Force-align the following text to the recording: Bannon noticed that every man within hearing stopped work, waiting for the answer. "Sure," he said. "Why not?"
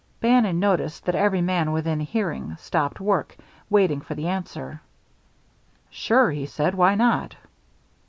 Bannon 0.19 0.59
noticed 0.59 1.05
that 1.05 1.13
every 1.13 1.41
man 1.43 1.71
within 1.71 1.99
hearing 1.99 2.55
stopped 2.57 2.99
work, 2.99 3.37
waiting 3.69 4.01
for 4.01 4.15
the 4.15 4.25
answer. 4.29 4.81
"Sure," 5.91 6.31
he 6.31 6.47
said. 6.47 6.73
"Why 6.73 6.95
not?" 6.95 7.35